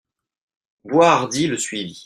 Boishardy 0.83 1.45
le 1.45 1.57
suivit. 1.57 1.99